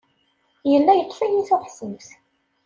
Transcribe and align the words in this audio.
Yella 0.71 0.93
yeṭṭef-iyi 0.95 1.41
tuḥsift. 1.49 2.07